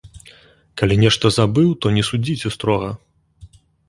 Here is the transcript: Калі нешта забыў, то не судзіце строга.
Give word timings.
Калі 0.81 0.95
нешта 1.03 1.29
забыў, 1.37 1.67
то 1.85 1.91
не 1.97 2.03
судзіце 2.09 2.47
строга. 2.57 2.91